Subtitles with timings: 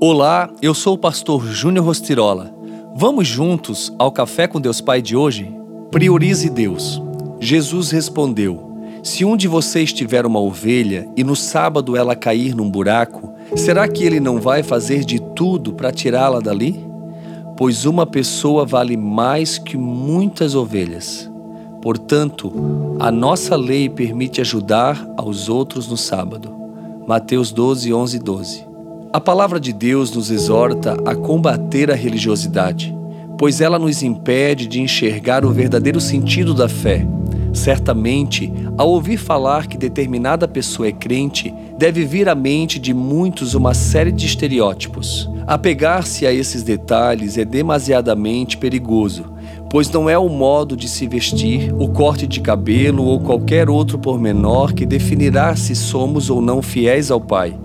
[0.00, 2.52] Olá, eu sou o pastor Júnior Rostirola.
[2.96, 5.54] Vamos juntos ao Café com Deus Pai de hoje?
[5.90, 7.00] Priorize Deus.
[7.40, 12.68] Jesus respondeu: Se um de vocês tiver uma ovelha e no sábado ela cair num
[12.68, 16.84] buraco, será que ele não vai fazer de tudo para tirá-la dali?
[17.56, 21.30] Pois uma pessoa vale mais que muitas ovelhas.
[21.80, 22.52] Portanto,
[22.98, 26.52] a nossa lei permite ajudar aos outros no sábado.
[27.06, 28.73] Mateus 12, 11 12.
[29.14, 32.92] A palavra de Deus nos exorta a combater a religiosidade,
[33.38, 37.06] pois ela nos impede de enxergar o verdadeiro sentido da fé.
[37.52, 43.54] Certamente, ao ouvir falar que determinada pessoa é crente, deve vir à mente de muitos
[43.54, 45.30] uma série de estereótipos.
[45.46, 49.32] Apegar-se a esses detalhes é demasiadamente perigoso,
[49.70, 53.96] pois não é o modo de se vestir, o corte de cabelo ou qualquer outro
[53.96, 57.56] pormenor que definirá se somos ou não fiéis ao Pai.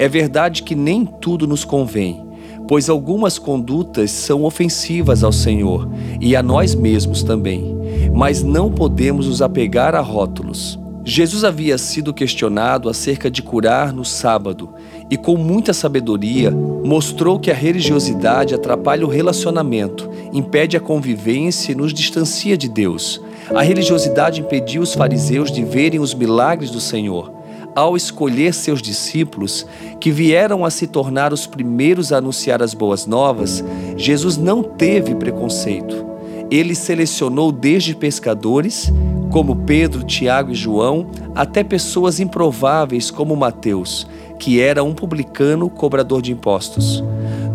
[0.00, 2.26] É verdade que nem tudo nos convém,
[2.66, 5.86] pois algumas condutas são ofensivas ao Senhor
[6.18, 7.76] e a nós mesmos também,
[8.14, 10.78] mas não podemos nos apegar a rótulos.
[11.04, 14.72] Jesus havia sido questionado acerca de curar no sábado
[15.10, 21.74] e, com muita sabedoria, mostrou que a religiosidade atrapalha o relacionamento, impede a convivência e
[21.74, 23.20] nos distancia de Deus.
[23.54, 27.39] A religiosidade impediu os fariseus de verem os milagres do Senhor
[27.74, 29.66] ao escolher seus discípulos,
[30.00, 33.64] que vieram a se tornar os primeiros a anunciar as boas novas,
[33.96, 36.06] Jesus não teve preconceito.
[36.50, 38.92] Ele selecionou desde pescadores,
[39.30, 44.06] como Pedro, Tiago e João, até pessoas improváveis como Mateus,
[44.38, 47.04] que era um publicano cobrador de impostos.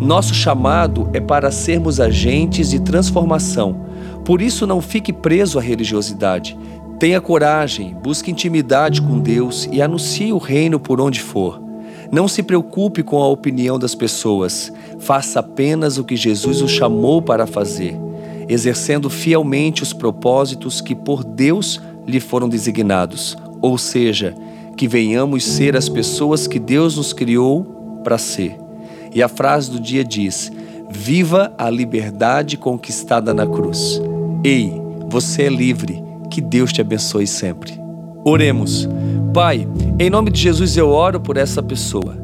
[0.00, 3.84] Nosso chamado é para sermos agentes de transformação.
[4.24, 6.56] Por isso, não fique preso à religiosidade.
[6.98, 11.62] Tenha coragem, busque intimidade com Deus e anuncie o reino por onde for.
[12.10, 17.20] Não se preocupe com a opinião das pessoas, faça apenas o que Jesus o chamou
[17.20, 17.94] para fazer,
[18.48, 24.34] exercendo fielmente os propósitos que por Deus lhe foram designados, ou seja,
[24.74, 28.56] que venhamos ser as pessoas que Deus nos criou para ser.
[29.14, 30.50] E a frase do dia diz:
[30.88, 34.00] Viva a liberdade conquistada na cruz.
[34.42, 34.80] Ei,
[35.10, 37.78] você é livre que Deus te abençoe sempre.
[38.24, 38.88] Oremos.
[39.32, 42.16] Pai, em nome de Jesus eu oro por essa pessoa.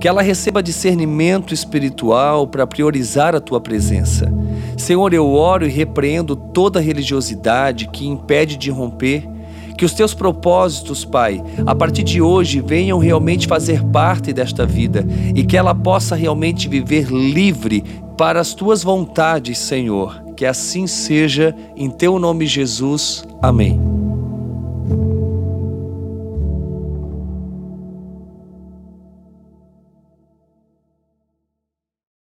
[0.00, 4.32] Que ela receba discernimento espiritual para priorizar a tua presença.
[4.78, 9.28] Senhor, eu oro e repreendo toda religiosidade que impede de romper.
[9.76, 15.06] Que os teus propósitos, Pai, a partir de hoje venham realmente fazer parte desta vida
[15.34, 17.84] e que ela possa realmente viver livre
[18.16, 20.19] para as tuas vontades, Senhor.
[20.40, 23.26] Que assim seja, em teu nome, Jesus.
[23.42, 23.89] Amém.